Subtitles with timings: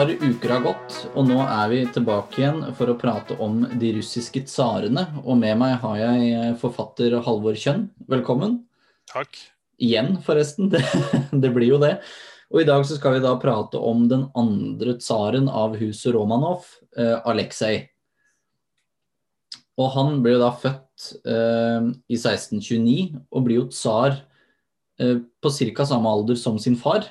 [0.00, 3.90] par uker har gått, og nå er vi tilbake igjen for å prate om de
[3.98, 5.02] russiske tsarene.
[5.26, 7.82] Og med meg har jeg eh, forfatter Halvor Kjønn.
[8.08, 8.54] Velkommen.
[9.12, 9.36] Takk.
[9.76, 10.70] Igjen, forresten.
[10.72, 10.80] Det,
[11.42, 11.98] det, blir jo det.
[12.48, 16.64] Og i dag så skal vi da prate om den andre tsaren av huset Romanov,
[16.96, 17.82] eh, Aleksej.
[19.76, 24.16] Og han ble jo da født eh, i 1629 og blir jo tsar
[24.96, 25.90] eh, på ca.
[25.92, 27.04] samme alder som sin far.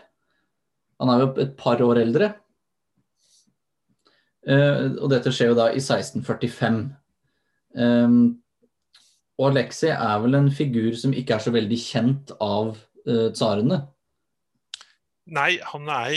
[0.97, 2.33] Han er jo et par år eldre.
[4.48, 6.84] Uh, og dette skjer jo da i 1645.
[7.75, 8.20] Um,
[9.39, 13.81] og Alexei er vel en figur som ikke er så veldig kjent av uh, tsarene?
[15.30, 16.16] Nei, han er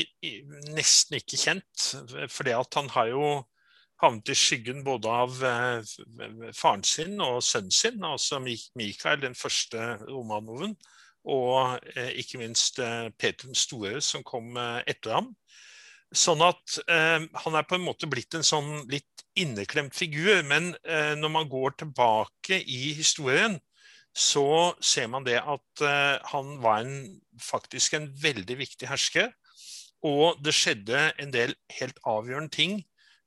[0.73, 1.89] nesten ikke kjent.
[2.33, 3.27] fordi at han har jo
[4.03, 5.93] havnet i skyggen både av uh,
[6.57, 10.77] faren sin og sønnen sin, altså Mikael, den første Romanoven,
[11.23, 11.79] og
[12.19, 12.81] ikke minst
[13.15, 15.29] Peter den store, som kom etter ham.
[16.13, 20.43] Sånn at eh, han er på en måte blitt en sånn litt inneklemt figur.
[20.49, 23.59] Men eh, når man går tilbake i historien,
[24.13, 29.33] så ser man det at eh, han var en, faktisk en veldig viktig hersker.
[30.05, 32.81] Og det skjedde en del helt avgjørende ting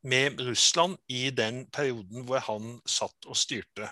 [0.05, 3.89] med Russland i den perioden hvor han satt og styrte.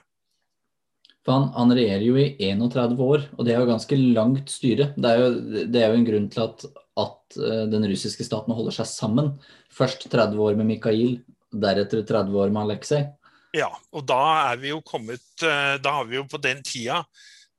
[1.24, 4.90] Han, han, regjerer jo i 31 år, og det er jo ganske langt styre.
[5.00, 5.30] Det er jo,
[5.72, 6.66] det er jo en grunn til at,
[7.00, 9.34] at, eh, den russiske staten holder seg sammen.
[9.74, 11.22] Først 30 år med Mikhail,
[11.54, 13.08] deretter 30 år med Aleksej.
[13.54, 17.04] Ja, og da er vi jo kommet eh, Da har vi jo på den tida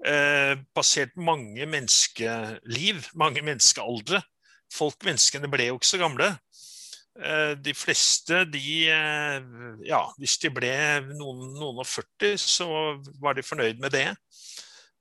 [0.02, 4.22] eh, passert mange menneskeliv, mange menneskealdre.
[4.74, 6.32] Folk, menneskene ble jo ikke så gamle.
[7.14, 9.44] Eh, de fleste, de eh,
[9.86, 10.74] Ja, hvis de ble
[11.12, 12.66] noen, noen og 40, så
[13.22, 14.08] var de fornøyd med det.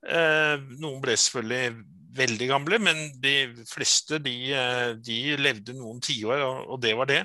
[0.06, 3.34] Eh, noen ble selvfølgelig veldig gamle, men de
[3.68, 4.36] fleste de,
[5.02, 7.20] de levde noen tiår, og det var det.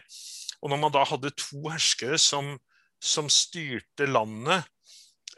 [0.62, 2.56] Og når man da hadde to herskere som,
[3.00, 4.66] som styrte landet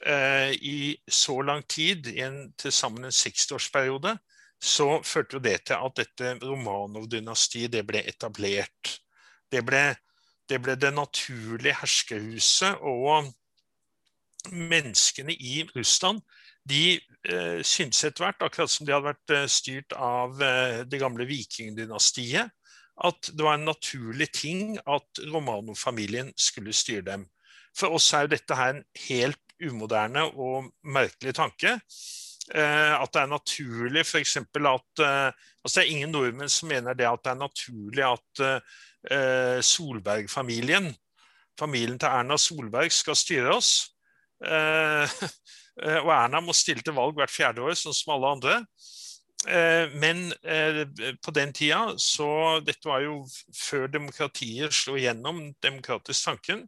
[0.05, 0.77] eh, i
[1.09, 4.15] så lang tid, i en, til sammen en 60-årsperiode,
[4.61, 8.97] så førte jo det til at dette Romanov-dynastiet ble etablert.
[9.51, 9.87] Det ble,
[10.49, 13.31] det ble det naturlige herskerhuset, og
[14.51, 16.21] menneskene i Russland
[16.69, 21.01] de eh, syntes etter hvert, akkurat som de hadde vært eh, styrt av eh, det
[21.01, 22.51] gamle vikingdynastiet,
[23.01, 27.25] at det var en naturlig ting at Romano-familien skulle styre dem.
[27.77, 31.77] For oss er jo dette her en helt umoderne og merkelig tanke.
[32.51, 34.37] Eh, at det er naturlig f.eks.
[34.41, 35.29] at eh,
[35.61, 38.77] altså Det er ingen nordmenn som mener det at det er naturlig at eh,
[39.13, 40.89] eh, Solberg-familien,
[41.59, 43.71] familien til Erna Solberg, skal styre oss.
[45.83, 48.57] Eh, og Erna må stille til valg hvert fjerde år, sånn som alle andre.
[49.47, 50.83] Eh, men eh,
[51.25, 53.23] på den tida, så Dette var jo
[53.57, 56.67] før demokratiet slo gjennom demokratisk tanken.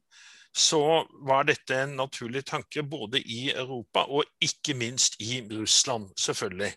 [0.54, 0.80] Så
[1.26, 6.74] var dette en naturlig tanke både i Europa og ikke minst i Russland, selvfølgelig.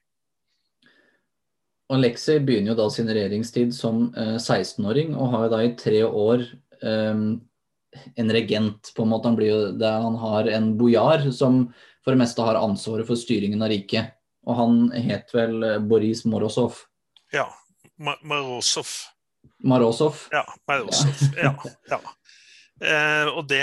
[1.93, 6.01] Aleksej begynner jo da sin regjeringstid som eh, 16-åring, og har jo da i tre
[6.05, 6.43] år
[6.83, 7.29] um,
[8.19, 8.91] en regent.
[8.97, 9.31] på en måte.
[9.31, 11.69] Han, jo, han har en bojar som
[12.07, 14.15] for det meste har ansvaret for styringen av riket.
[14.47, 16.85] Og han het vel eh, Boris Morozov.
[17.35, 17.49] Ja.
[17.99, 18.93] Morozov.
[19.67, 20.29] Morozov.
[20.31, 20.45] Ja.
[20.71, 21.25] Morozov.
[21.35, 21.51] Ja.
[21.91, 21.99] ja.
[22.85, 23.63] Eh, og det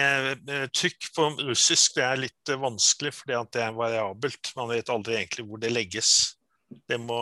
[0.49, 4.51] eh, trykk på russisk det er litt eh, vanskelig, fordi det er variabelt.
[4.57, 6.11] Man vet aldri egentlig hvor det legges.
[6.89, 7.21] Det må,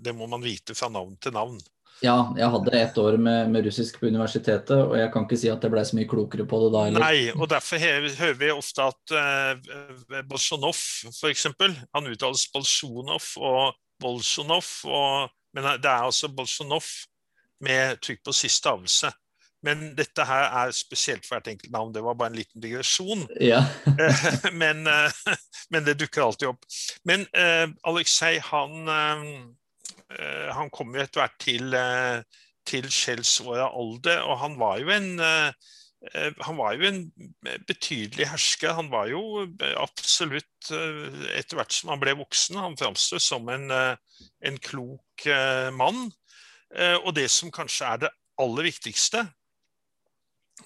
[0.00, 1.60] det må, man vite fra navn til navn.
[2.02, 5.50] Ja, jeg hadde ett år med, med, russisk på universitetet, og jeg kan ikke si
[5.52, 7.04] at jeg ble så mye klokere på det da heller.
[7.04, 14.74] Nei, og derfor hører vi ofte at eh, Bolsjunov, f.eks., han uttales Bolsjunov og Bolsjunov,
[14.90, 16.90] og, men det er altså Bolsjunov
[17.62, 19.12] med trykk på siste stavelse.
[19.62, 21.92] Men dette her er spesielt for hvert enkelt navn.
[21.94, 23.28] Det var bare en liten digresjon.
[23.38, 23.62] Ja.
[24.62, 25.20] men, eh,
[25.70, 26.66] men, det dukker alltid opp.
[27.06, 29.22] Men eh, Aleksej, han, uh,
[30.56, 35.14] han kom jo etter hvert til, uh, til skjellsåra alder, og han var jo en
[36.42, 37.04] han var jo en
[37.68, 38.72] betydelig hersker.
[38.74, 39.44] Han var jo
[39.78, 40.72] absolutt,
[41.30, 45.28] etter hvert som han ble voksen, han framsto som en, en klok
[45.78, 46.00] mann.
[47.04, 48.10] Og det som kanskje er det
[48.42, 49.22] aller viktigste,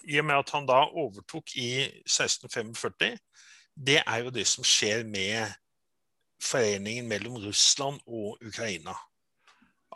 [0.08, 1.70] i og med at han da overtok i
[2.06, 3.16] 1645,
[3.76, 5.52] det er jo det som skjer med
[6.42, 8.94] foreningen mellom Russland og Ukraina.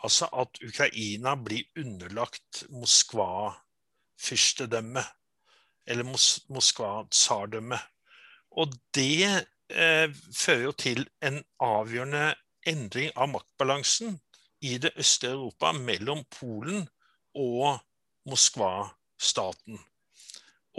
[0.04, 5.04] Altså at Ukraina blir underlagt Moskva-fyrstedømme.
[5.86, 7.78] Eller Mos Moskva-tsardømme.
[8.50, 12.34] Og det eh, fører jo til en avgjørende
[12.66, 14.20] endring av maktbalansen
[14.60, 16.88] i det østlige Europa mellom Polen
[17.34, 17.78] og
[18.28, 19.78] Moskva-staten.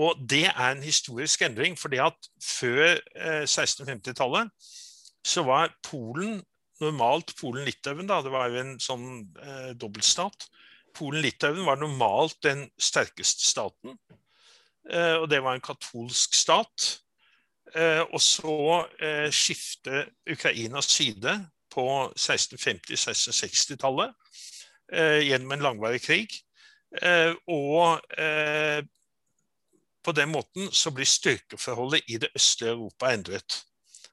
[0.02, 2.96] Og det er en historisk endring, fordi at før
[3.44, 4.50] 1650-tallet
[5.26, 6.44] så var Polen
[6.82, 9.08] normalt Polen-Litauen, da, det var jo en sånn
[9.42, 10.48] eh, dobbeltstat.
[10.98, 13.98] Polen-Litauen var normalt den sterkeste staten,
[14.90, 17.02] eh, og det var en katolsk stat.
[17.76, 21.38] Eh, og så eh, skifte Ukrainas side
[21.72, 24.12] på 1650-1660-tallet
[24.92, 26.36] eh, gjennom en langvarig krig.
[27.02, 28.00] Eh, og
[30.02, 33.71] på den måten så blir styrkeforholdet i det østlige Europa endret.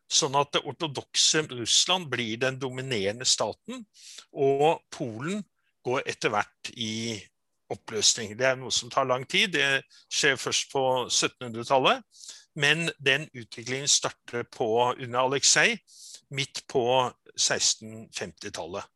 [0.08, 3.84] Sånn at det ortodokse Russland blir den dominerende staten,
[4.32, 5.42] og Polen
[5.84, 7.18] går etter hvert i
[7.72, 8.32] oppløsning.
[8.38, 9.52] Det er noe som tar lang tid.
[9.52, 12.04] Det skjer først på 1700-tallet.
[12.58, 15.76] Men den utviklingen starter på, under Aleksej
[16.34, 16.84] midt på
[17.36, 18.88] 1650-tallet.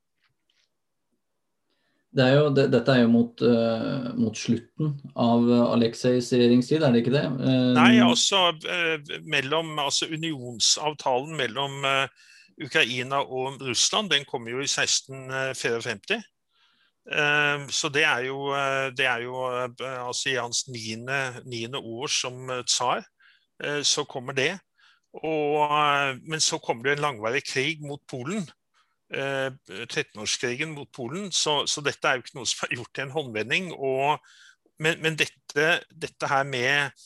[2.13, 6.93] Det er jo, det, dette er jo mot, uh, mot slutten av Aleksejs regjeringstid, er
[6.93, 7.25] det ikke det?
[7.41, 11.81] Uh, Nei, altså uh, mellom altså unionsavtalen mellom
[12.63, 16.21] Ukraina og Russland, den kom jo i 1654.
[17.75, 18.53] Så det er jo,
[18.95, 19.41] det er jo
[19.83, 23.03] altså i hans niende, år som tsar,
[23.83, 24.53] så kommer det.
[25.19, 25.67] Og,
[26.23, 28.47] men så kommer det en langvarig krig mot Polen
[29.13, 31.33] 13-årskrigen eh, mot Polen.
[31.33, 33.73] Så, så, dette er jo ikke noe som er gjort i en håndvending.
[33.77, 34.19] Og,
[34.83, 37.03] men, men dette, dette, her med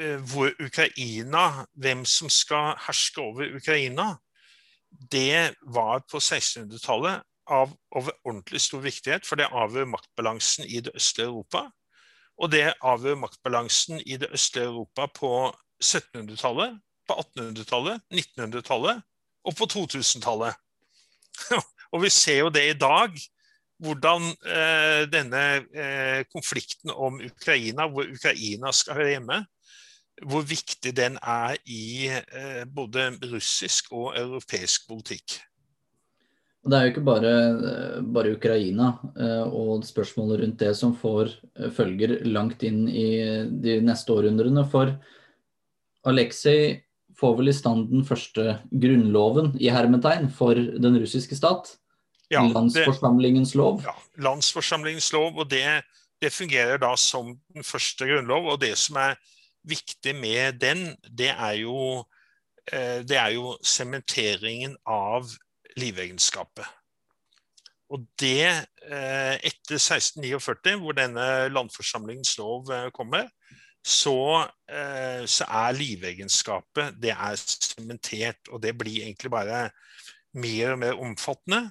[0.00, 4.14] eh, hvor Ukraina, hvem som skal herske over Ukraina,
[5.10, 7.72] det var på 1600-tallet av
[8.24, 11.66] ordentlig stor viktighet, for det avgjør maktbalansen i det østlige Europa.
[12.40, 15.32] Og det avgjør maktbalansen i det østlige Europa på
[15.82, 19.02] 1700-tallet, på 1800-tallet, 1900-tallet
[19.44, 20.56] og på 2000-tallet.
[21.92, 23.16] og vi ser jo det i dag.
[23.84, 25.42] Hvordan eh, denne
[25.74, 29.40] eh, konflikten om Ukraina, hvor Ukraina skal høre hjemme,
[30.22, 35.40] hvor viktig den er i eh, både russisk og europeisk politikk.
[36.64, 37.32] Det er jo ikke bare,
[38.14, 43.08] bare Ukraina eh, og spørsmålet rundt det som får eh, følger langt inn i
[43.50, 44.64] de neste århundrene.
[44.70, 44.94] For
[46.08, 46.80] Aleksej
[47.24, 51.72] får vel i stand den første grunnloven i hermetegn for den russiske stat.
[52.32, 53.82] Ja, landsforsamlingens lov.
[53.84, 53.94] Ja,
[54.24, 55.64] landsforsamlingens lov, og det,
[56.20, 58.48] det, fungerer da som den første grunnlov.
[58.54, 59.16] Og det som er
[59.68, 62.04] viktig med den, det er jo
[62.72, 65.28] eh, det er jo sementeringen av
[65.80, 66.68] livegenskapet.
[67.92, 68.48] Og det,
[68.88, 73.28] eh, etter 1649, hvor denne landforsamlingens lov eh, kommer,
[73.84, 79.68] så, eh, så, er livegenskapet det er sementert, og det blir egentlig bare
[80.32, 81.70] mer og mer omfattende.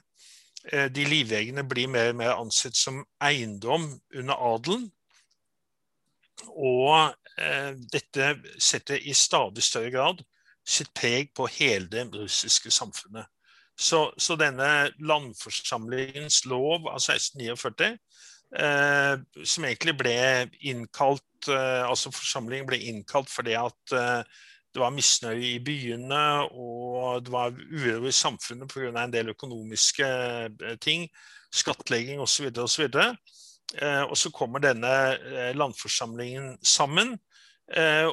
[0.72, 4.92] Eh, de livegene blir mer og mer ansett som eiendom under adelen.
[6.54, 10.22] Og eh, dette setter i stadig større grad
[10.64, 13.26] sitt preg på hele det russiske samfunnet.
[13.74, 17.98] Så, så denne landforsamlingens lov av 1649
[18.54, 19.14] Eh,
[19.50, 20.18] som egentlig ble
[20.70, 24.24] innkalt eh, Altså forsamlingen ble innkalt fordi at eh,
[24.74, 28.90] det var misnøye i byene, og det var uro i samfunnet pga.
[29.04, 30.08] en del økonomiske
[30.82, 31.06] ting.
[31.54, 32.50] Skattlegging osv.
[32.58, 32.88] osv.
[32.90, 37.14] Og, og så kommer denne landforsamlingen sammen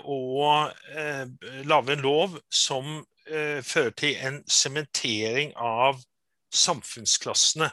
[0.05, 0.69] og
[1.65, 6.05] lager en lov som fører til en sementering av
[6.53, 7.71] samfunnsklassene.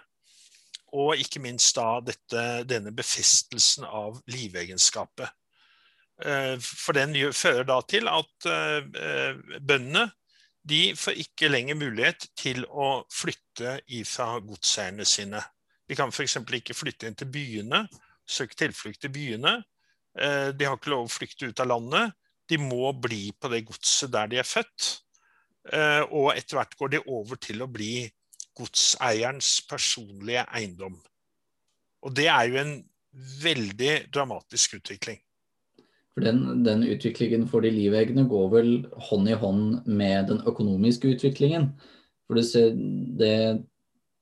[0.96, 5.28] Og ikke minst da dette, denne befestelsen av livegenskapet.
[6.26, 10.08] Eh, for den fører da til at eh, bøndene
[10.68, 15.40] de får ikke lenger mulighet til å flytte ifra godseierne sine.
[15.88, 16.40] De kan f.eks.
[16.42, 17.86] ikke flytte inn til byene,
[18.28, 19.54] søke tilflukt i byene.
[20.18, 22.18] Eh, de har ikke lov å flykte ut av landet.
[22.50, 24.96] De må bli på det godset der de er født.
[26.16, 28.06] Og etter hvert går de over til å bli
[28.56, 30.96] godseierens personlige eiendom.
[32.08, 32.72] Og det er jo en
[33.44, 35.20] veldig dramatisk utvikling.
[36.18, 38.70] For den, den utviklingen for de livegne går vel
[39.06, 41.68] hånd i hånd med den økonomiske utviklingen.
[42.26, 42.64] For det,
[43.20, 43.36] det,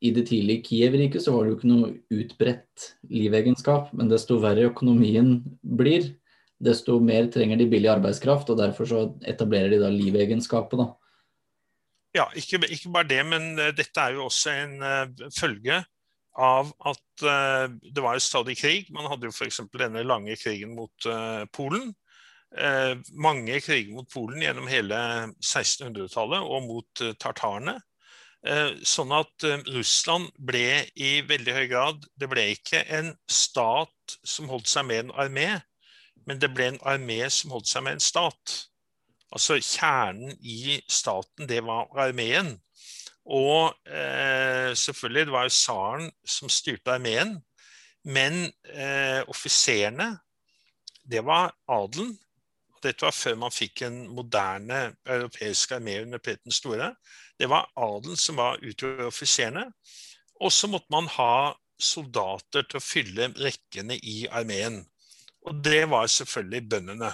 [0.03, 3.93] I det tidlige Kiev-riket så var det jo ikke noe utbredt livegenskap.
[3.95, 6.11] Men desto verre økonomien blir,
[6.59, 8.51] desto mer trenger de billig arbeidskraft.
[8.51, 10.83] Og derfor så etablerer de da livegenskapet.
[10.83, 10.91] da.
[12.19, 15.79] Ja, ikke, ikke, bare det, men uh, dette er jo også en uh, følge
[16.35, 18.89] av at uh, det var jo stadig krig.
[18.95, 19.61] Man hadde jo f.eks.
[19.73, 21.07] denne lange krigen mot
[21.55, 21.93] Polen.
[23.11, 24.97] mange kriger mot Polen gjennom hele
[25.43, 27.73] 1600-tallet og mot tartarene.
[28.85, 34.69] Sånn at Russland ble i veldig høy grad Det ble ikke en stat som holdt
[34.71, 35.49] seg med en armé,
[36.29, 38.55] men det ble en armé som holdt seg med en stat.
[39.35, 42.55] Altså kjernen i staten, det var armeen.
[43.25, 47.39] Og eh, selvfølgelig, det var jo tsaren som styrte armeen.
[48.05, 50.11] Men eh, offiserene,
[51.05, 52.13] det var adelen.
[52.83, 56.91] Dette var før man fikk en moderne europeisk armé under Peter store.
[57.39, 59.65] Det var adelen som var utgjorde offiserene.
[60.41, 64.83] Og så måtte man ha soldater til å fylle rekkene i armeen.
[65.45, 67.11] Og det var selvfølgelig bøndene.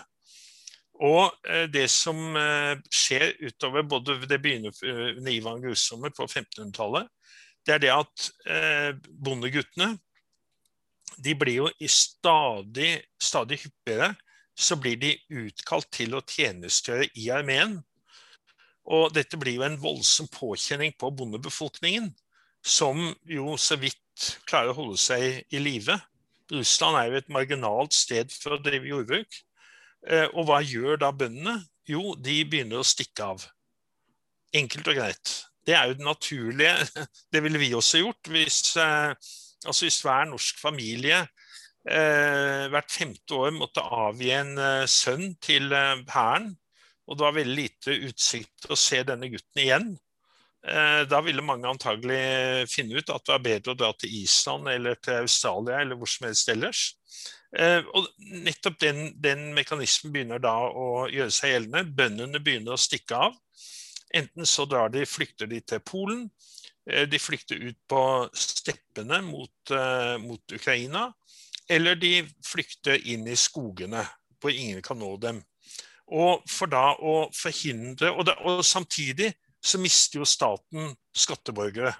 [1.01, 6.27] Og eh, det som eh, skjer utover både Det begynner eh, under Ivan Grusomme på
[6.27, 7.09] 1500-tallet.
[7.65, 8.23] Det er det at
[9.21, 9.91] bondeguttene
[11.21, 14.15] de blir jo i stadig, stadig hyppigere
[14.57, 15.11] så blir de
[15.43, 17.75] utkalt til å tjenestegjøre i armeen.
[18.89, 22.09] Og dette blir jo en voldsom påkjenning på bondebefolkningen,
[22.65, 25.99] som jo så vidt klarer å holde seg i live.
[26.49, 29.41] Russland er jo et marginalt sted for å drive jordbruk.
[30.07, 31.59] Eh, og hva gjør da bøndene?
[31.89, 33.45] Jo, de begynner å stikke av.
[34.57, 35.33] Enkelt og greit.
[35.65, 36.75] Det er jo det naturlige.
[37.33, 39.13] Det ville vi også gjort hvis, eh,
[39.65, 44.55] altså hvis hver norsk familie eh, hvert femte år måtte avgi en
[44.89, 46.51] sønn til hæren,
[47.09, 49.87] og det var veldig lite utsikt til å se denne gutten igjen.
[50.61, 54.99] Da ville mange antagelig finne ut at det var bedre å dra til Island eller
[55.01, 56.83] til Australia eller hvor som helst ellers.
[57.51, 58.07] Eh, og
[58.45, 61.83] nettopp den, den, mekanismen begynner da å gjøre seg gjeldende.
[61.97, 63.35] Bøndene begynner å stikke av.
[64.15, 66.25] Enten så drar de, flykter de til Polen,
[66.87, 68.01] eh, de flykter ut på
[68.35, 71.05] steppene mot, uh, mot, Ukraina,
[71.71, 74.03] eller de flykter inn i skogene
[74.41, 75.39] hvor ingen kan nå dem.
[76.11, 79.29] Og for da å forhindre Og, da, og samtidig
[79.63, 81.93] så mister jo staten skatteborgere.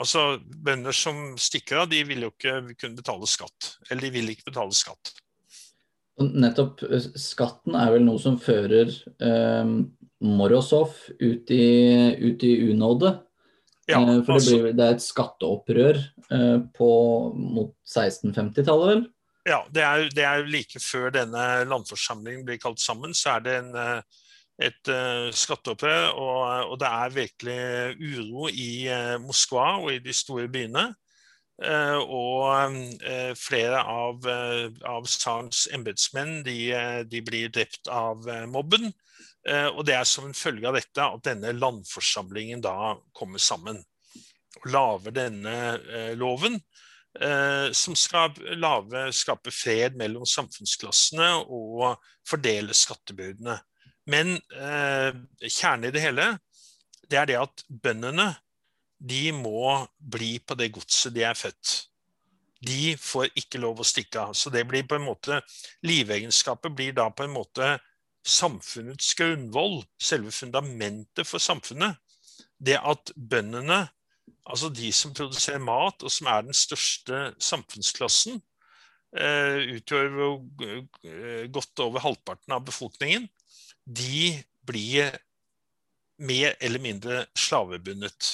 [0.00, 3.74] Altså, Bønder som stikker av, de vil jo ikke kunne betale skatt.
[3.90, 5.12] Eller de vil ikke betale skatt.
[6.20, 6.84] Nettopp.
[6.88, 9.74] Eh, skatten er vel noe som fører eh,
[10.24, 11.66] Morozov ut i,
[12.20, 13.14] ut i unåde.
[13.90, 16.90] Ja, eh, for det, altså- blir, det, er et skatteopprør eh, på,
[17.36, 19.06] mot 1650-tallet, vel?
[19.48, 23.54] Ja, det er, det er like før denne landforsamlingen blir kalt sammen, så er det
[23.62, 24.20] en eh,
[24.60, 26.40] et uh, skatteopprør, og,
[26.70, 27.60] og, det er virkelig
[28.00, 30.90] uro i uh, Moskva og i de store byene.
[31.60, 32.78] Og
[33.36, 36.54] flere av, av tsarens embetsmenn de,
[37.04, 38.86] de, blir drept av mobben.
[39.74, 43.76] og det er som en følge av dette at denne landforsamlingen da kommer sammen
[44.56, 46.56] og lager denne loven.
[47.76, 53.60] som skal lave, skape fred mellom samfunnsklassene og fordele skattebyrdene.
[54.08, 55.12] Men eh,
[55.44, 56.30] kjernen i det hele,
[57.10, 58.30] det er det at bøndene
[59.00, 61.76] de må bli på det godset de er født.
[62.60, 64.34] De får ikke lov å stikke av.
[64.36, 65.40] Så det blir på en måte
[65.86, 67.78] Livegenskapet blir da på en måte
[68.26, 71.96] samfunnets grunnvoll, selve fundamentet for samfunnet.
[72.60, 73.86] Det at bøndene,
[74.44, 78.42] altså de som produserer mat, og som er den største samfunnsklassen,
[79.16, 83.24] eh, utgjør godt over halvparten av befolkningen
[83.86, 85.16] de blir
[86.20, 88.30] mer eller mindre slavebundet.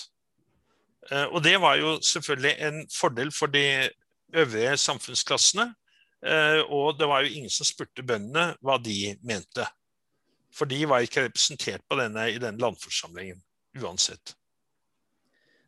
[1.10, 3.88] Eh, og det var jo selvfølgelig en fordel for de
[4.34, 5.74] øvrige samfunnsklassene.
[6.26, 9.66] Eh, og det var jo ingen som spurte bøndene hva de mente.
[10.56, 13.42] For de var ikke representert på denne, i denne landforsamlingen
[13.82, 14.34] uansett.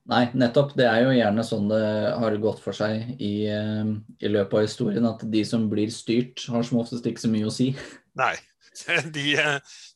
[0.08, 0.72] Nei, nettopp.
[0.78, 1.84] Det er jo gjerne sånn det
[2.16, 3.90] har gått for seg i, eh,
[4.24, 5.06] i løpet av historien.
[5.06, 7.74] At de som blir styrt, har som oftest ikke så mye å si.
[8.16, 8.34] Nei.
[9.14, 9.24] De,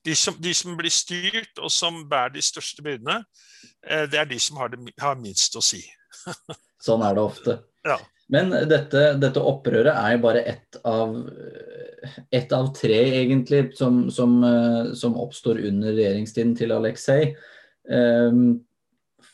[0.04, 3.20] de, som, de, som, blir styrt, og som bærer de største byrdene,
[3.86, 5.82] eh, det er de som har, det, har minst å si.
[6.86, 7.58] sånn er det ofte.
[7.86, 7.98] Ja.
[8.32, 11.16] Men dette, dette, opprøret er jo bare ett av,
[12.32, 17.34] et av tre, egentlig, som, som, eh, som, oppstår under regjeringstiden til Aleksej.
[17.92, 18.62] Ehm,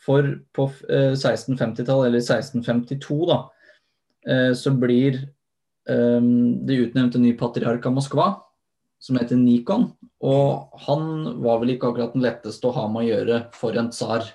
[0.05, 0.27] for
[0.57, 3.39] på 1650-tallet, eller 1652, da,
[4.27, 5.21] eh, så blir
[5.91, 8.29] ehm, det utnevnt en ny patriark av Moskva
[8.99, 9.91] som heter Nikon.
[10.25, 13.91] Og han var vel ikke akkurat den letteste å ha med å gjøre for en
[13.95, 14.27] tsar.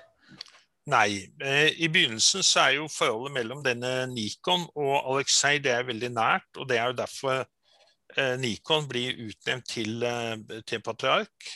[0.90, 1.24] Nei.
[1.40, 6.12] Eh, I begynnelsen så er jo forholdet mellom denne Nikon og Aleksej det er veldig
[6.12, 6.48] nært.
[6.58, 11.50] og Det er jo derfor eh, Nikon blir utnevnt til, eh, til patriark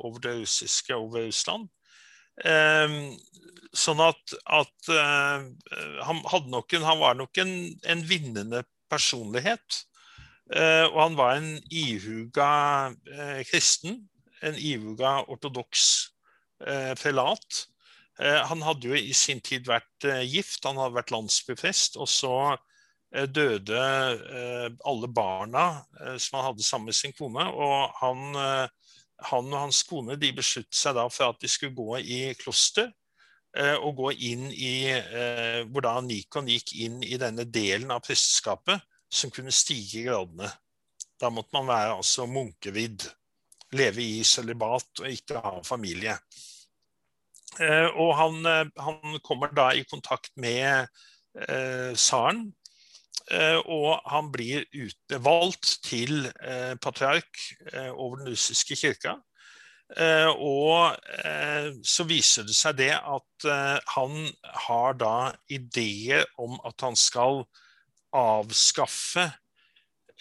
[0.00, 1.68] over det russiske over Russland.
[3.74, 7.52] Sånn at, at han, nok en, han, var nok en,
[7.86, 9.84] en vinnende personlighet.
[10.52, 12.48] Eh, og han var en ihuga
[13.08, 14.02] eh, kristen.
[14.44, 15.86] En ihuga ortodoks
[16.66, 17.64] eh, prelat.
[18.20, 22.36] Han hadde jo i sin tid vært gift, han hadde vært landsbyprest, og så
[23.34, 23.80] døde
[24.86, 25.64] alle barna
[26.22, 27.42] som han hadde sammen med sin kone.
[27.42, 28.38] Og han,
[29.18, 32.92] han og hans kone de besluttet seg da for at de skulle gå i kloster.
[33.82, 34.94] Og gå inn i
[35.66, 38.78] Hvor da Nikon gikk inn i denne delen av presteskapet
[39.14, 40.50] som kunne stige i gradene.
[41.20, 43.06] Da måtte man være altså munkevidd
[43.74, 46.16] leve i sølibat og ikke ha familie.
[47.62, 50.86] Eh, og han, eh, han, kommer da i kontakt med
[51.48, 52.48] eh, tsaren.
[53.32, 57.40] Eh, og han blir utvalgt til eh, patriark
[57.72, 59.20] eh, over den russiske kirka.
[59.94, 60.96] og
[61.84, 63.44] så viser det seg det at
[63.92, 64.14] han
[64.64, 67.44] har da ideer om at han skal
[68.14, 69.28] avskaffe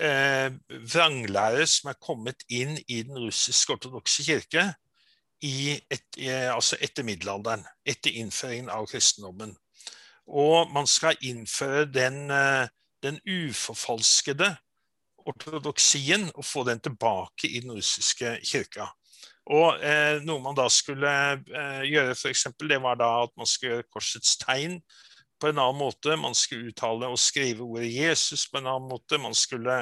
[0.01, 4.71] eh, vranglære som er kommet inn i den russiske ortodokse kirke
[5.43, 9.51] et, altså etter middelalderen, etter innføringen av kristendommen.
[10.27, 12.67] Og man skal innføre den, eh,
[13.03, 14.55] den uforfalskede
[15.25, 18.87] ortodoksien og få den tilbake i den russiske kirka.
[19.51, 23.47] Og eh, Noe man da skulle eh, gjøre, for eksempel, det var da at man
[23.47, 24.79] skulle gjøre korsets tegn
[25.43, 26.15] på en annen måte.
[26.15, 29.19] Man skulle uttale og skrive ordet Jesus på en annen måte.
[29.19, 29.81] Man skulle,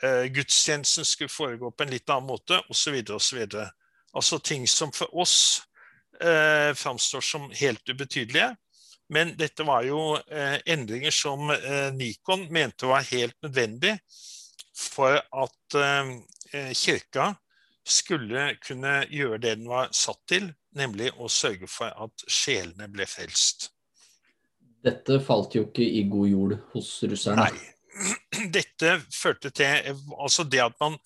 [0.00, 2.96] eh, Gudstjenesten skulle foregå på en litt annen måte, osv.
[3.12, 3.42] osv.
[4.16, 5.36] Altså ting som for oss
[6.20, 8.54] eh, framstår som helt ubetydelige.
[9.12, 13.98] Men dette var jo eh, endringer som eh, Nikon mente var helt nødvendig
[14.76, 17.34] for at eh, kirka
[17.86, 23.06] skulle kunne gjøre det den var satt til, nemlig å sørge for at sjelene ble
[23.06, 23.75] frelst.
[24.84, 27.46] Dette falt jo ikke i god jord hos russerne.
[27.46, 28.46] Nei.
[28.56, 30.98] Dette førte til altså det at man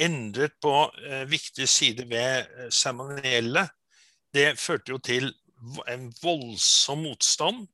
[0.00, 0.72] endret på
[1.04, 3.66] eh, viktige sider ved eh,
[4.34, 5.32] det førte jo til
[5.88, 7.66] en voldsom motstand.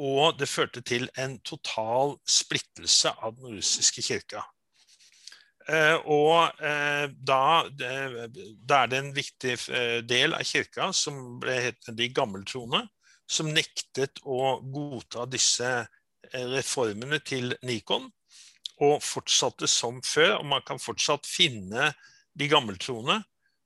[0.00, 4.44] Og det førte til en total splittelse av den russiske kirka.
[5.68, 7.90] Eh, og eh, da, det,
[8.64, 12.86] da, er det en viktig eh, del av kirka som ble hett de gammeltroende,
[13.30, 18.08] som nektet å godta disse eh, reformene til Nikon,
[18.80, 20.38] og fortsatte som før.
[20.40, 21.92] Og man kan fortsatt finne
[22.38, 23.20] de gammeltroende,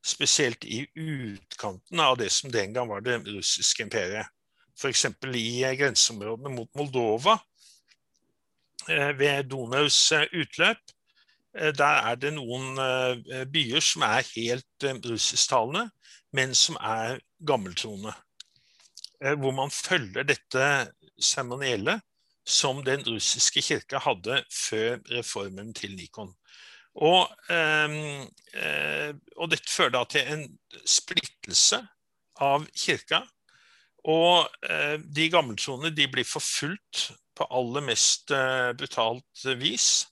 [0.04, 4.28] spesielt i utkanten av det som den gang var det russiske imperiet.
[4.74, 5.06] F.eks.
[5.38, 7.38] i grenseområdene mot Moldova,
[8.90, 10.82] eh, ved Donaus eh, utløp.
[11.54, 12.74] Der er det noen
[13.46, 15.84] byer som er helt russisktalende,
[16.34, 18.10] men som er gammeltroende.
[19.24, 20.68] Eh, hvor man følger dette
[21.16, 22.02] seremoniellet
[22.44, 26.34] som den russiske kirka hadde før reformen til Nikon.
[26.94, 30.44] Og, eh, eh, og dette fører da til en
[30.86, 31.80] splittelse
[32.44, 33.24] av kirka.
[34.04, 38.30] Og eh, de gammeltroende de blir forfulgt på aller mest
[38.78, 40.06] brutalt vis.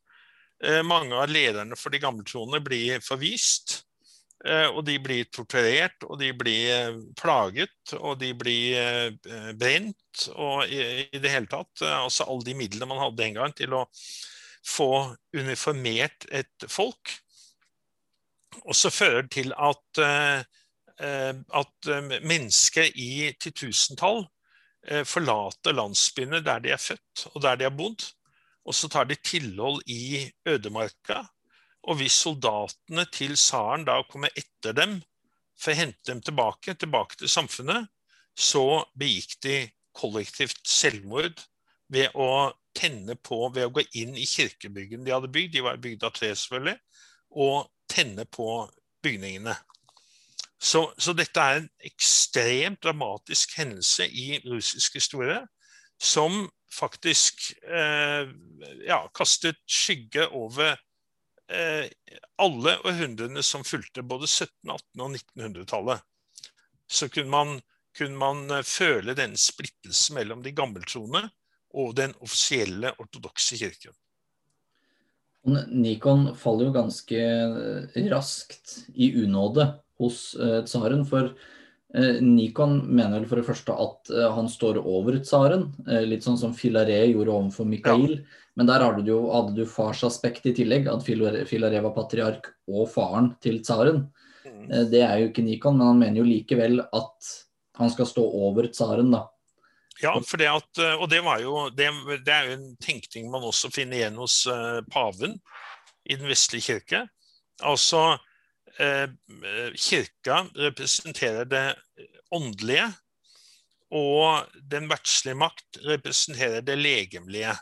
[0.82, 3.84] Mange av lederne for de gammeltroende blir forvist.
[4.42, 10.24] Eh, og de blir torturert, og de blir eh, plaget, og de blir eh, brent.
[10.34, 13.84] Og i, det hele tatt altså alle de midlene man hadde den gang til å
[14.66, 17.14] få uniformert et folk.
[18.66, 20.00] Og så fører det til at,
[21.02, 21.88] at
[22.20, 24.20] mennesker i titusentall
[25.08, 28.04] forlater landsbyene der de er født og der de har bodd.
[28.68, 31.24] Og så tar de tilhold i ødemarka
[31.82, 35.00] og hvis soldatene til tsaren da kommer etter dem
[35.58, 37.88] for å hente dem tilbake, tilbake til samfunnet,
[38.38, 39.56] så begikk de
[39.96, 41.42] kollektivt selvmord
[41.92, 45.82] ved å tenne på, ved å gå inn i kirkebyggene de hadde bygd, de var
[45.82, 46.78] bygd av tre selvfølgelig,
[47.42, 48.48] og tenne på
[49.04, 49.54] bygningene.
[50.62, 55.40] Så, så, dette er en ekstremt dramatisk hendelse i russisk historie
[56.02, 58.30] som faktisk eh,
[58.86, 60.78] ja, kastet skygge over
[62.42, 66.04] alle århundrene som fulgte, både 1700-, 1800- og 1900-tallet,
[66.92, 67.60] så kunne man,
[67.98, 71.26] kunne man, eh, føle den splittelsen mellom de gammeltroende
[71.72, 73.94] og den offisielle ortodokse kirken.
[75.72, 80.32] Nikon faller jo ganske eh, raskt i unåde hos
[80.66, 81.02] tsaren.
[81.06, 81.32] For
[82.22, 85.66] Nikon mener vel for det første at han står over tsaren,
[86.08, 88.14] litt sånn som Filaret gjorde overfor Mikael.
[88.16, 88.41] Ja.
[88.58, 93.30] Men der hadde du, hadde du farsaspekt i tillegg, at Filareva var patriark og faren
[93.44, 94.04] til tsaren.
[94.44, 94.66] Mm.
[94.68, 97.30] Eh, det er jo ikke Nikon, men han mener jo likevel at
[97.80, 99.24] han skal stå over tsaren, da.
[100.02, 101.88] Ja, det at, eh, og det, jo, det,
[102.26, 105.38] det, er jo en tenkning man også finner igjen hos uh, paven
[106.04, 107.06] i den vestlige kirke.
[107.62, 108.18] Altså,
[108.72, 111.66] kirka representerer det
[112.32, 112.86] åndelige,
[113.92, 117.52] og den verdslige makt representerer det legemlige.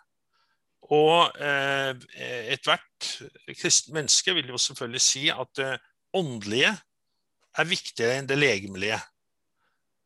[0.91, 1.93] Og eh,
[2.51, 3.11] ethvert
[3.55, 5.73] kristent menneske vil jo selvfølgelig si at det
[6.19, 6.73] åndelige
[7.59, 8.99] er viktigere enn det legemlige.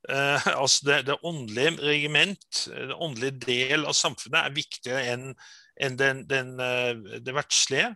[0.09, 5.29] Eh, altså det, det, åndelige regiment, det åndelige del av samfunnet, er viktigere enn
[5.75, 7.95] en den, den, eh, det verdslige.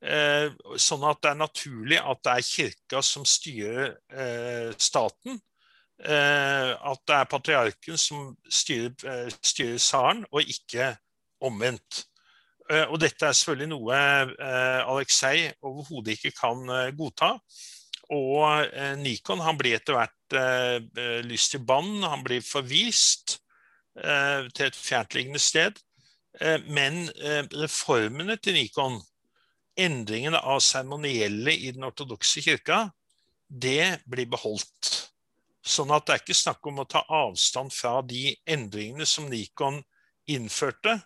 [0.00, 5.40] Eh, sånn at det er naturlig at det er kirka som styrer eh, staten.
[6.00, 10.94] Eh, at det er patriarken som styrer, eh, styrer tsaren, og ikke
[11.44, 12.06] omvendt.
[12.70, 17.34] Eh, og dette er selvfølgelig noe eh, Aleksej overhodet ikke kan eh, godta.
[18.10, 18.66] Og
[18.98, 20.34] Nikon han blir etter hvert
[21.28, 23.36] lyst i bann, han blir forvist
[23.94, 25.78] til et fjerntliggende sted.
[26.66, 27.04] Men
[27.54, 28.98] reformene til Nikon,
[29.78, 32.80] endringene av seremonielle i den ortodokse kirka,
[33.46, 34.90] det blir beholdt.
[35.62, 39.78] Sånn at det er ikke snakk om å ta avstand fra de endringene som Nikon
[40.26, 40.98] innførte,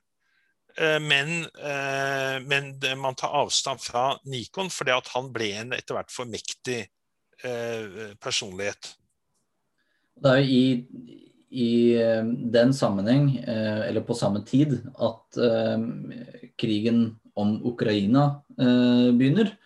[0.83, 6.11] men, eh, men, man tar avstand fra Nikon fordi at han ble en etter hvert
[6.11, 6.89] for mektig
[7.47, 7.85] eh,
[8.23, 8.97] personlighet.
[10.15, 10.77] Det er jo i,
[11.55, 11.95] i
[12.55, 15.39] den sammenheng, eller på samme tid, at
[16.59, 19.59] krigen om Ukraina begynner.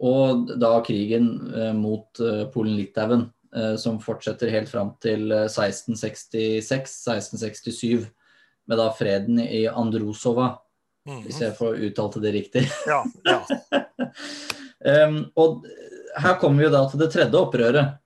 [0.00, 2.18] Og da krigen mot
[2.54, 3.32] Polen-Litauen,
[3.76, 8.08] som fortsetter helt fram til 1666-1667
[8.68, 10.58] med da freden i Androsova,
[11.08, 11.24] mm -hmm.
[11.24, 12.68] hvis jeg får uttalte det riktig.
[12.86, 15.06] Ja, ja.
[15.06, 15.66] um, og
[16.16, 17.98] her kommer vi jo da til det tredje opprøret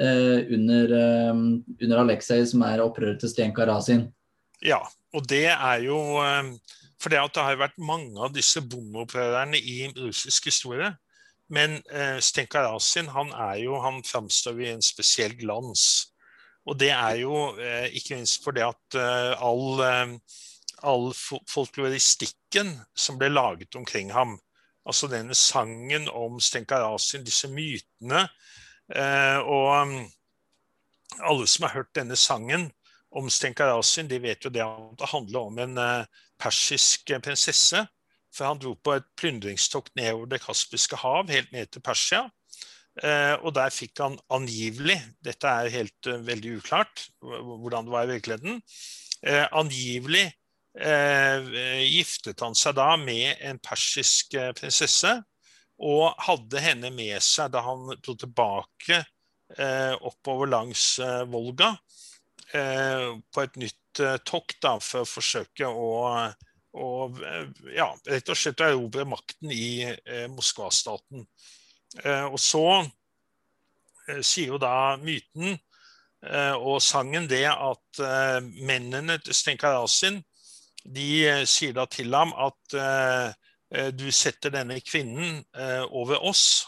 [0.00, 0.94] uh, under,
[1.30, 4.06] um, under Aleksej, som er opprøret til Stenka Razin.
[4.64, 4.80] Ja,
[5.12, 6.58] og det er jo um,
[7.00, 10.94] For det har vært mange av disse bondeopprørerne i russisk historie.
[11.52, 16.13] Men uh, Stenka Razin han, er jo, han framstår i en spesiell glans.
[16.64, 20.14] Og det er jo eh, ikke minst fordi at eh, all, eh,
[20.88, 21.10] all
[21.50, 24.38] folkloristikken som ble laget omkring ham,
[24.88, 28.26] altså denne sangen om Stenkarasin, disse mytene
[29.48, 30.02] Og mm,
[31.24, 32.66] alle som har hørt denne sangen
[33.14, 35.78] om Stenkarasin, de vet jo det at det handler om en
[36.36, 37.80] persisk prinsesse.
[38.34, 42.26] For han dro på et plyndringstokt nedover Det kaspiske hav, helt ned til Persia.
[43.02, 48.06] Eh, og der fikk han angivelig, dette er helt uh, veldig uklart hvordan det var
[48.06, 48.60] i virkeligheten,
[49.26, 50.30] eh, angivelig
[50.74, 55.12] giftet han seg da med en persisk prinsesse.
[55.86, 58.98] Og hadde henne med seg da han dro tilbake
[60.02, 60.96] oppover langs
[61.30, 61.68] Volga
[62.50, 65.92] på et nytt tokt da, for å forsøke å,
[66.74, 66.90] å
[67.70, 69.86] ja, rett og slett erobre makten i
[70.34, 71.22] Moskva-staten.
[72.02, 72.64] Eh, og så
[74.08, 78.02] eh, sier jo da myten eh, og sangen det at
[78.66, 80.18] mennene til Stenkarasin
[80.84, 82.74] de sier da til ham at
[83.96, 85.38] du setter denne kvinnen
[85.96, 86.66] over oss,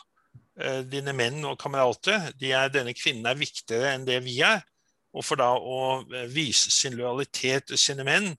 [0.88, 2.30] dine menn og kamerater.
[2.40, 4.62] De er, denne kvinnen er viktigere enn det vi er.
[5.12, 6.00] Og for da å
[6.32, 8.30] vise sin lojalitet til sine menn,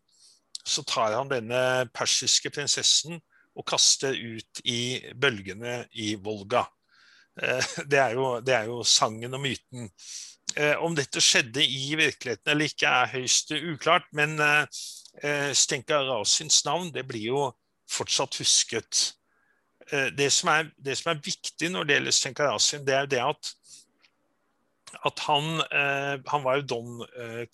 [0.65, 1.62] så tar han denne
[1.93, 3.21] persiske prinsessen
[3.54, 6.65] og kaster ut i bølgene i Volga.
[7.41, 9.89] Eh, det er, jo, det er jo sangen og myten.
[10.56, 14.10] Eh, om dette skjedde i virkeligheten eller ikke, er høyst uklart.
[14.17, 17.45] Men eh, Stenka Rasins navn det blir jo
[17.91, 19.13] fortsatt husket.
[19.88, 23.12] Det som, er, det som er viktig når det gjelder Stenka Rasin, det er jo
[23.13, 23.52] det at,
[25.08, 25.62] at han,
[26.28, 26.89] han var jo don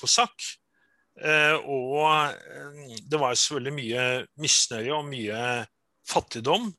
[0.02, 0.48] kosakk.
[1.70, 2.34] Og
[3.06, 4.08] det var selvfølgelig mye
[4.42, 5.44] misnøye og mye
[6.10, 6.72] fattigdom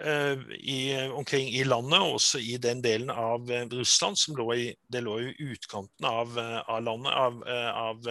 [0.00, 5.18] i, omkring i landet, også i den delen av eh, Russland som lå i, lå
[5.20, 7.42] i utkanten av, eh, av landet, av,
[7.74, 8.10] av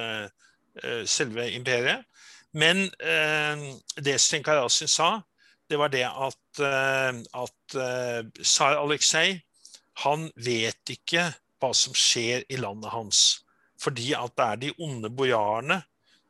[1.09, 2.05] selve imperiet.
[2.53, 2.85] Men
[3.99, 5.09] det Stenkarasin sa,
[5.69, 7.75] det var det at, at
[8.39, 9.35] tsar Aleksej
[10.05, 11.27] han vet ikke
[11.59, 13.41] hva som skjer i landet hans.
[13.81, 15.81] Fordi at det er de onde bojarene,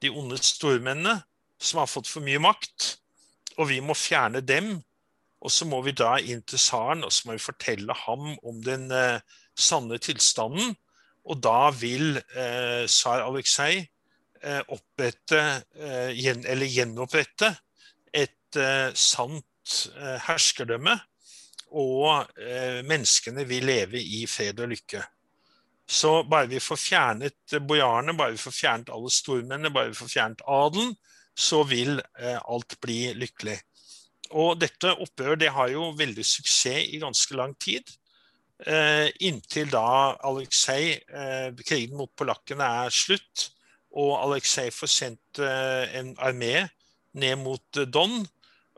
[0.01, 1.19] de onde stormennene,
[1.59, 2.95] som har fått for mye makt.
[3.59, 4.79] Og vi må fjerne dem
[5.39, 8.59] og så må vi da inn til tsaren og så må vi fortelle ham om
[8.63, 9.21] den eh,
[9.55, 10.73] sanne tilstanden.
[11.29, 15.43] Og da vil eh, tsar Aleksej eh, opprette,
[15.79, 17.53] eh, gjen, eller gjenopprette,
[18.11, 20.97] et eh, sant eh, herskerdømme.
[21.69, 22.25] Og
[22.89, 25.03] menneskene vil leve i fred og lykke.
[25.85, 30.09] Så bare vi får fjernet bojarene, bare vi får fjernet alle stormennene, bare vi får
[30.15, 30.95] fjernet adelen,
[31.37, 33.59] så vil alt bli lykkelig.
[34.29, 37.83] Og dette opprøret det har jo veldig suksess i ganske lang tid.
[39.23, 40.99] inntil da Aleksej
[41.63, 43.51] Krigen mot polakkene er slutt,
[43.95, 46.67] og Aleksej får sendt en armé
[47.13, 48.19] ned mot Don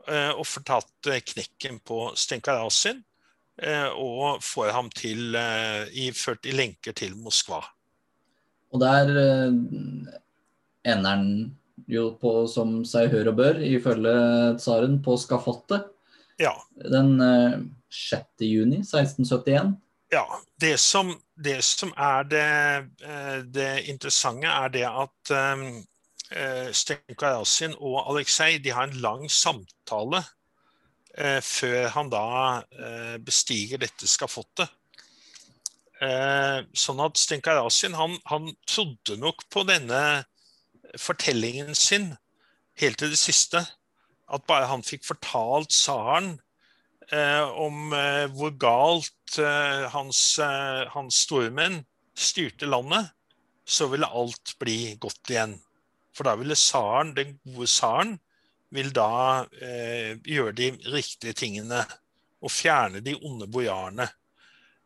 [0.06, 3.02] og får tatt knekken på Stenka Razin.
[3.98, 5.34] Og får ham til,
[6.16, 7.60] ført i lenker til Moskva.
[8.72, 9.10] Og der
[10.86, 11.26] ender han
[11.90, 14.14] jo på, som seg hør og bør, ifølge
[14.60, 15.88] tsaren, på skafottet.
[16.40, 16.54] Ja.
[16.90, 17.16] Den
[17.92, 18.44] 6.
[18.48, 19.74] juni 1671.
[20.12, 20.24] Ja.
[20.60, 22.50] Det som, det som er det,
[23.54, 25.64] det, interessante, er det at um,
[26.72, 32.28] Stenko Razin og Aleksej de har en lang samtale uh, før han da
[32.60, 34.70] uh, bestiger dette skafottet.
[36.02, 40.24] Eh, sånn at Stenko Razin han, han trodde nok på denne
[40.98, 42.12] fortellingen sin
[42.80, 43.64] helt til det siste.
[44.32, 46.34] At bare han fikk fortalt tsaren
[47.12, 51.82] eh, om eh, hvor galt eh, hans, eh, hans stormenn
[52.16, 53.10] styrte landet,
[53.64, 55.56] så ville alt bli godt igjen.
[56.12, 58.16] For da ville tsaren, den gode tsaren,
[58.72, 61.82] vil da eh, gjøre de riktige tingene
[62.42, 64.08] og fjerne de onde bojarene.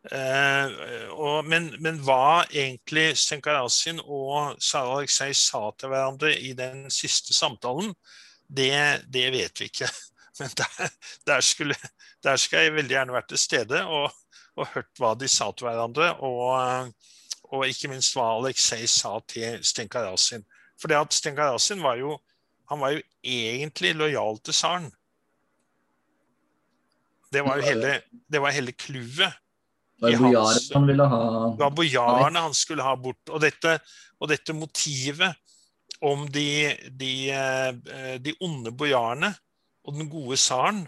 [0.07, 6.85] Uh, og, men, men, hva egentlig Stenkarasin og Sara Aleksej sa til hverandre i den
[6.93, 7.91] siste samtalen,
[8.47, 8.71] det,
[9.11, 9.89] det vet vi ikke.
[10.39, 10.91] Men der,
[11.25, 11.75] der, skulle,
[12.23, 14.11] der, skal jeg veldig gjerne vært til stede og,
[14.53, 16.11] og hørt hva de sa til hverandre.
[16.21, 16.91] Og,
[17.49, 20.45] og ikke minst hva Aleksej sa til Stenkarasin.
[20.77, 22.19] For det at Stenkarasin var jo,
[22.69, 24.87] han var jo egentlig lojal til tsaren.
[27.33, 29.41] Det var jo hele clouet
[30.01, 31.19] det bojarene han ville ha
[31.57, 33.21] Det han skulle ha bort.
[33.31, 33.77] Og dette,
[34.21, 35.33] og dette motivet
[36.05, 39.31] om de, de, eh, de onde bojarene
[39.87, 40.83] og den gode tsaren,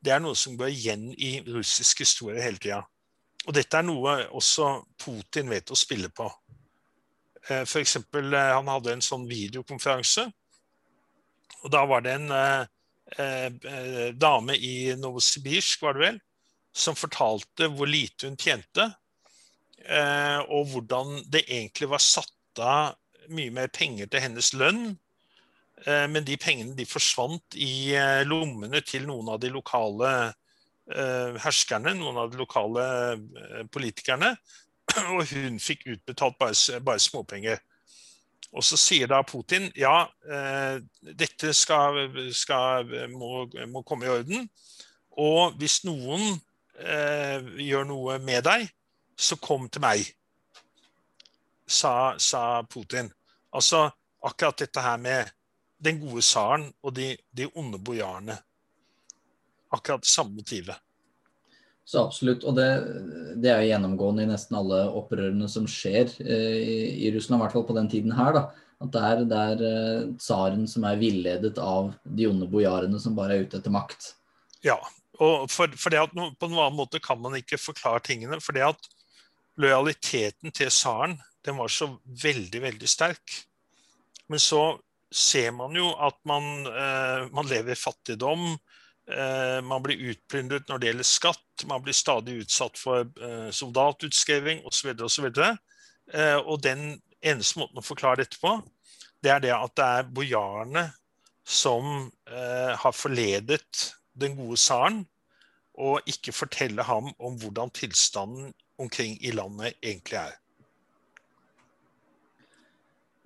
[0.00, 2.82] det er noe som går igjen i russisk historie hele tida.
[3.48, 6.28] Og dette er noe også Putin vet å spille på.
[7.48, 7.96] Eh, F.eks.
[7.96, 10.26] Eh, han hadde en sånn videokonferanse.
[11.64, 16.18] Og da var det en eh, dame i Novosibirsk, var det vel,
[16.78, 18.86] som fortalte hvor lite hun tjente,
[19.84, 22.96] eh, og hvordan det egentlig var satt av
[23.34, 24.84] mye mer penger til hennes lønn.
[25.84, 30.34] Eh, men de pengene de forsvant i eh, lommene til noen av de lokale
[30.88, 32.82] herskerne, noen av de lokale
[33.68, 34.30] politikerne.
[35.12, 37.60] Og hun fikk utbetalt bare, bare småpenger.
[38.56, 40.06] Og så sier da Putin ja,
[41.04, 44.48] dette skal, skal, må, må komme i orden.
[45.20, 46.38] Og hvis noen
[46.78, 48.68] eh, gjør noe med deg,
[49.18, 50.10] så kom til meg,
[51.66, 53.10] sa, sa Putin.
[53.50, 53.88] Altså
[54.24, 55.32] akkurat dette her med
[55.78, 58.38] den gode tsaren og de, de, onde bojarene.
[59.74, 60.76] Akkurat samme motivet.
[61.88, 62.66] Så absolutt, og det,
[63.40, 67.46] det, er jo gjennomgående i nesten alle opprørene som skjer eh, i, i, Russland, i
[67.46, 68.34] hvert fall på den tiden her.
[68.36, 68.42] da,
[68.84, 73.16] At det er, det er eh, tsaren som er villedet av de onde bojarene som
[73.16, 74.10] bare er ute etter makt.
[74.66, 74.76] Ja,
[75.18, 78.40] og for, for det at På noen annen måte kan man ikke forklare tingene.
[78.44, 78.88] For det at
[79.58, 83.38] lojaliteten til tsaren var så veldig, veldig sterk.
[84.28, 84.78] Men så
[85.08, 88.50] ser man jo at man, eh, man lever i fattigdom.
[89.08, 91.64] Eh, man blir utplyndret når det gjelder skatt.
[91.70, 94.92] Man blir stadig utsatt for eh, soldatutskriving osv.
[95.08, 95.56] så
[96.12, 98.54] Eh, og den eneste måten å forklare dette på,
[99.20, 100.84] det er det at det er bojarene
[101.48, 103.82] som eh, har forledet
[104.20, 105.04] den gode tsaren,
[105.78, 110.36] og ikke fortelle ham om hvordan tilstanden omkring i landet egentlig er.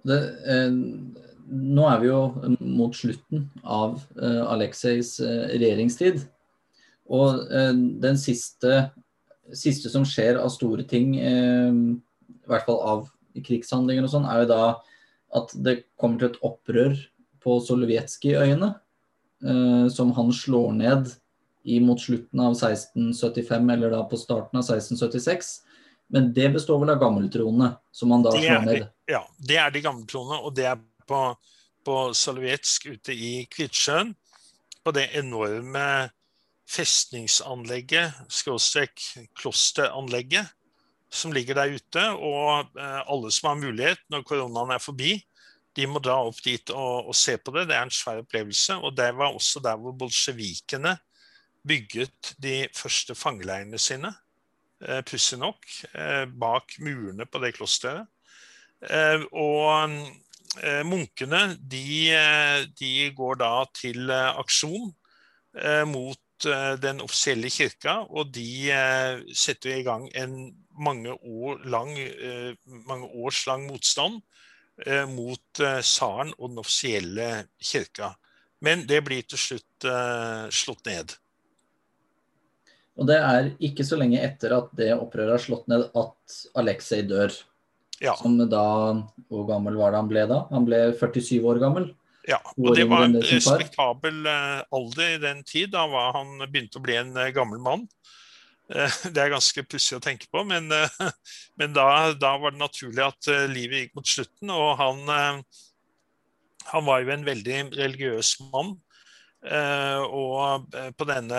[0.02, 0.18] Det,
[0.50, 0.74] eh,
[1.52, 2.20] nå er vi jo
[2.61, 6.24] mot slutten av eh, Aleksejs eh, regjeringstid.
[7.12, 8.88] Og eh, den siste,
[9.52, 13.05] siste, som skjer av store ting, eh, i hvert fall av
[13.46, 14.62] krigshandlinger og sånn, er jo da
[15.38, 16.96] at det kommer til et opprør
[17.42, 18.74] på Solovjetskij-øyene.
[19.42, 21.11] Eh, som han slår ned
[21.83, 25.46] mot slutten av 1675, eller da på starten av 1676.
[26.12, 28.88] Men det består vel av gammeltroende, som han da slår ned?
[29.11, 31.20] Ja, det er de gammeltroende, og det er på,
[31.87, 34.14] på Solovjetsk ute i Kvitsjøen.
[34.83, 36.11] På det enorme
[36.70, 39.02] festningsanlegget, skråstrek
[39.38, 40.50] klosteranlegget,
[41.12, 42.07] som ligger der ute.
[42.14, 45.16] Og eh, alle som har mulighet når koronaen er forbi,
[45.76, 47.66] de må dra opp dit og, og, se på det.
[47.70, 48.76] Det er en svær opplevelse.
[48.85, 50.96] Og det var også der hvor bolsjevikene
[51.68, 54.11] bygget de første fangeleirene sine,
[54.85, 58.11] eh, pussig nok, eh, bak murene på det klosteret.
[58.82, 59.94] Eh, og
[60.62, 64.92] eh, munkene, de, eh, de, går da til eh, aksjon
[65.85, 66.18] mot
[66.80, 68.72] den offisielle kirka, og de
[69.37, 70.32] setter i gang en
[70.72, 71.92] mange, år lang,
[72.88, 74.16] mange års lang motstand
[75.11, 77.29] mot tsaren og den offisielle
[77.62, 78.12] kirka.
[78.62, 79.87] Men det blir til slutt
[80.55, 81.14] slått ned.
[83.01, 87.07] Og det er ikke så lenge etter at det opprøret er slått ned at Aleksej
[87.11, 87.35] dør.
[88.03, 88.16] Ja.
[88.18, 88.66] Som da
[89.31, 90.45] Hvor gammel var det han ble da?
[90.51, 91.92] Han ble 47 år gammel.
[92.29, 95.73] Ja, og det var en respektabel eh, alder i den tid.
[95.75, 97.88] Da var han begynte å bli en eh, gammel mann.
[98.72, 100.70] Eh, det er ganske pussig å tenke på, men,
[101.61, 104.54] men da, da, var det naturlig at livet gikk mot slutten.
[104.54, 105.44] Og han,
[106.72, 108.76] han var jo en veldig religiøs mann.
[109.42, 111.38] Og på denne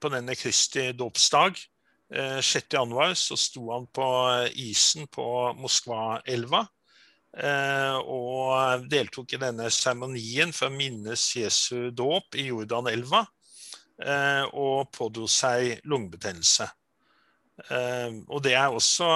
[0.00, 1.58] på denne Kristi dåpsdag
[2.10, 4.06] 6.1 eh, så sto han på
[4.58, 5.26] isen på
[5.60, 6.64] Moskva-elva.
[7.30, 13.22] Eh, og deltok i denne seremonien for å minnes Jesu dåp i Jordanelva.
[14.00, 16.70] Eh, og pådro seg lungebetennelse.
[17.60, 19.06] Og det er også,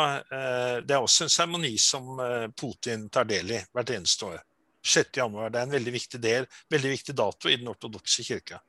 [0.84, 2.18] det er også en seremoni som
[2.52, 4.42] Putin tar del i hvert eneste år.
[4.84, 5.38] 6.1.
[5.48, 8.60] Det er en veldig viktig, del, veldig viktig dato i den ortodokse kirka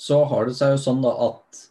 [0.00, 1.66] så har det seg jo sånn da at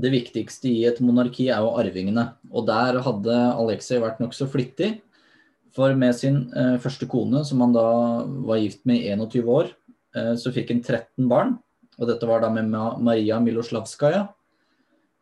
[0.00, 2.30] det viktigste i et monarki er jo arvingene.
[2.48, 4.94] Og der hadde Aleksej vært nokså flittig.
[5.76, 7.84] For med sin eh, første kone, som han da
[8.48, 9.68] var gift med i 21 år,
[10.16, 11.58] eh, så fikk han 13 barn.
[12.00, 14.24] Og dette var da med Maria Miloslavskaja.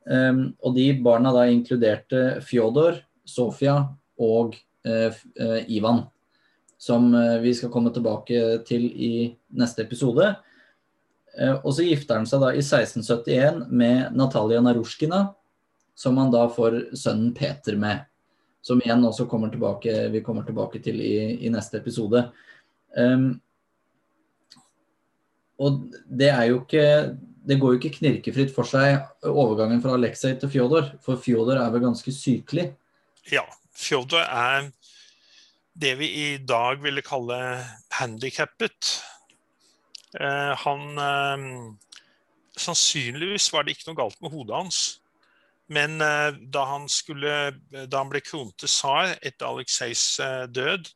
[0.09, 3.75] Um, og de barna da inkluderte Fjodor, Sofia
[4.23, 4.55] og
[4.87, 5.19] uh,
[5.67, 6.05] Ivan.
[6.79, 9.13] Som uh, vi skal komme tilbake til i
[9.59, 10.37] neste episode.
[11.39, 15.21] Og så gifter han seg da i 1671 med Natalia Narushkina,
[15.95, 18.09] som han da får sønnen Peter med.
[18.65, 22.25] Som igjen også kommer tilbake, vi kommer tilbake til i, i neste episode.
[22.97, 23.37] Um,
[25.59, 27.17] og det er jo ikke
[27.49, 31.71] Det går jo ikke knirkefritt for seg overgangen fra Aleksej til Fjodor, for Fjodor er
[31.73, 32.67] vel ganske sykelig?
[33.33, 34.69] Ja, Fjodor er
[35.79, 37.39] det vi i dag ville kalle
[37.95, 38.99] handikappet.
[40.21, 41.45] Eh, han eh,
[42.59, 44.81] Sannsynligvis var det ikke noe galt med hodet hans.
[45.71, 47.35] Men eh, da han, skulle,
[47.71, 50.05] da han ble kronet til tsar etter Aleksejs
[50.51, 50.91] død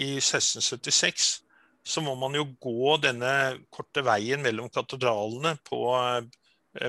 [0.00, 1.42] i 1676,
[1.82, 3.32] så må man jo gå denne
[3.74, 5.82] korte veien mellom katedralene på,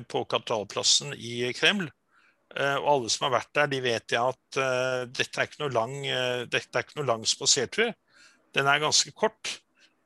[0.09, 1.87] på katedralplassen i Kreml.
[2.53, 5.73] Og alle som har vært der, de vet ja at uh, dette er ikke noe
[5.73, 5.95] lang,
[7.09, 7.89] lang spasertur.
[8.53, 9.55] Den er ganske kort.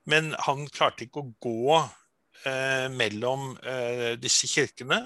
[0.07, 1.77] Men han klarte ikke å gå
[2.47, 5.01] eh, mellom eh, disse kirkene.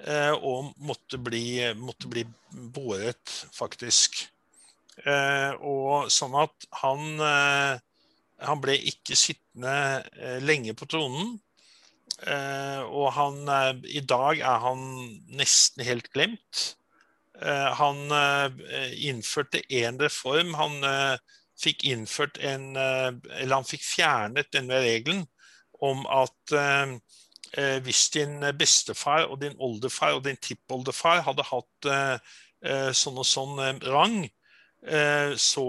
[0.00, 4.22] Eh, og måtte bli, måtte bli, båret, faktisk.
[5.02, 7.82] Eh, og sånn at han, eh,
[8.40, 9.76] han ble ikke sittende
[10.16, 11.38] eh, lenge på tronen.
[12.20, 13.48] og han,
[13.88, 14.80] i dag er han
[15.38, 16.74] nesten helt glemt.
[17.80, 18.12] han
[18.92, 20.52] innførte én reform.
[20.58, 20.84] Han
[21.60, 25.24] fikk innført en eh, Eller han fikk fjernet denne regelen
[25.80, 26.96] om at eh,
[27.56, 31.92] eh, hvis din bestefar og din oldefar og din tippoldefar hadde hatt
[32.92, 33.54] sånn og sånn
[33.88, 34.26] rang,
[34.80, 35.64] så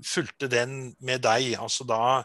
[0.00, 1.50] fulgte den med deg.
[1.60, 2.22] Altså da,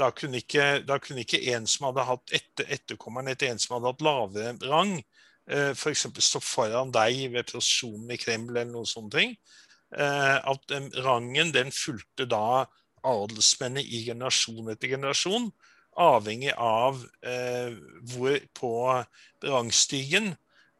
[0.00, 3.76] da, kunne ikke, da, kunne ikke, en som hadde hatt etter, etterkommeren etter en som
[3.76, 4.94] hadde hatt lavere rang,
[5.46, 6.06] f.eks.
[6.24, 9.36] stå foran deg ved prosesjonen i Kreml eller noen sånne ting.
[9.94, 10.72] Eh, at
[11.04, 12.66] rangen den fulgte da
[13.06, 15.52] adelsmennene i generasjon etter generasjon,
[15.96, 17.76] avhengig av eh,
[18.10, 18.72] hvor på
[19.46, 20.34] rangstigen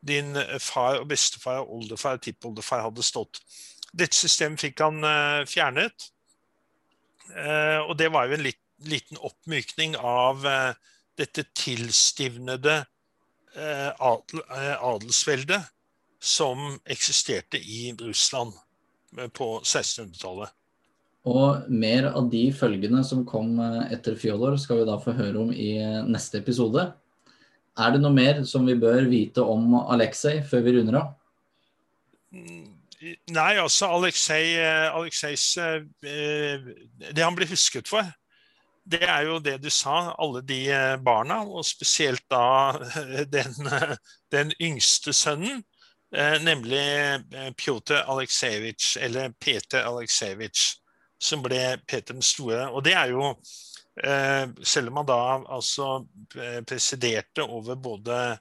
[0.06, 3.40] din far og bestefar, og oldefar og tippoldefar hadde stått.
[3.96, 6.10] Dette systemet fikk han eh, fjernet.
[7.32, 12.82] Eh, og det var jo en litt, liten oppmykning av eh, dette tilstivnede
[13.56, 15.62] adel, adelsveldet
[16.20, 18.52] som eksisterte i Russland
[19.32, 20.52] på 1600-tallet.
[21.32, 23.56] Og mer av de følgene som kom
[23.88, 25.70] etter Fjodor, skal vi da få høre om i
[26.04, 26.84] neste episode.
[27.80, 31.10] Er det noe mer som vi bør vite om Aleksej før vi runder av?
[33.30, 35.44] Nei, altså Aleksej eh, Aleksejs
[36.00, 38.08] Det han blir husket for,
[38.86, 40.60] det er jo det du sa, alle de
[41.04, 42.72] barna, og spesielt da
[43.34, 43.56] den,
[44.34, 45.64] den yngste sønnen
[46.14, 46.78] Eh, nemlig
[47.34, 50.76] eh, Pjotr Aleksejevitsj, eller Peter Aleksejevitsj,
[51.18, 52.68] som ble Peter den store.
[52.70, 53.32] Og det er jo
[54.04, 55.20] eh, Selv om han da
[55.56, 56.06] altså
[56.68, 58.38] presiderte over både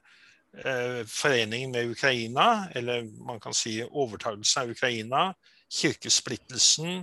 [1.12, 5.20] foreningen med Ukraina, eller man kan si overtagelsen av Ukraina,
[5.68, 7.02] kirkesplittelsen,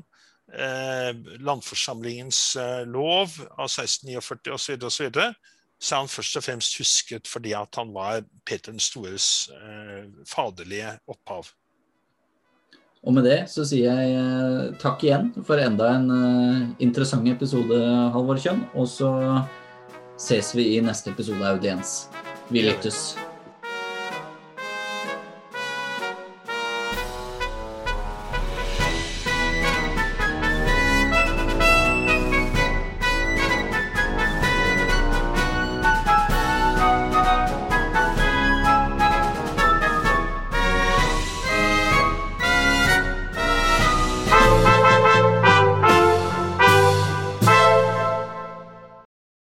[1.45, 2.39] landforsamlingens
[2.89, 5.21] lov av 1649 osv., osv.,
[5.83, 10.07] så er han først og fremst husket fordi at han var Peter den stores eh,
[10.27, 11.51] faderlige opphav.
[13.03, 17.81] Og med det så sier jeg eh, takk igjen for enda en eh, interessant episode,
[18.15, 18.63] Halvor Kjønn.
[18.79, 19.11] Og så
[20.15, 22.03] ses vi i neste episode av Audiens.
[22.47, 23.11] Vi lyttes.